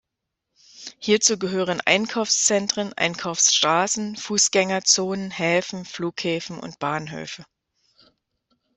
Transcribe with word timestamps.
Hierzu 0.97 1.37
gehören 1.37 1.79
Einkaufszentren, 1.85 2.91
Einkaufsstraßen, 2.93 4.15
Fußgängerzonen, 4.15 5.29
Häfen, 5.29 5.85
Flughäfen 5.85 6.59
und 6.59 6.79
Bahnhöfe. 6.79 7.45